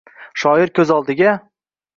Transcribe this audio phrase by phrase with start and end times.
[0.43, 1.37] Shoir ko’z oldiga